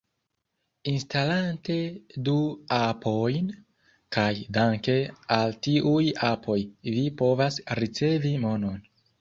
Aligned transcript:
Instalante 0.91 1.75
du 2.29 2.33
apojn, 2.79 3.53
kaj 4.17 4.27
danke 4.57 4.97
al 5.37 5.55
tiuj 5.69 6.03
apoj 6.31 6.59
vi 6.97 7.09
povas 7.25 7.61
ricevi 7.83 8.35
monon 8.49 8.83